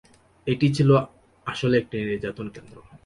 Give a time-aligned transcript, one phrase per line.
[0.47, 0.89] এটি ছিল
[1.45, 2.75] আসলে একটি নির্যাতন কেন্দ্র।